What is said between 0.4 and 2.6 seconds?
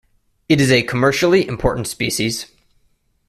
It is a commercially important species.